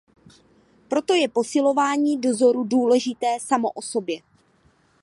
[0.87, 4.21] Proto je posilování dozoru důležité samo o sobě.